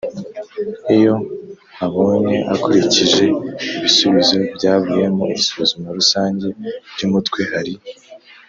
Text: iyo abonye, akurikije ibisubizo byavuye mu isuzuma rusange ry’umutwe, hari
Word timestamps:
iyo 0.95 1.15
abonye, 1.85 2.35
akurikije 2.53 3.23
ibisubizo 3.77 4.35
byavuye 4.55 5.05
mu 5.15 5.25
isuzuma 5.37 5.87
rusange 5.97 6.47
ry’umutwe, 6.93 7.41
hari 7.53 7.73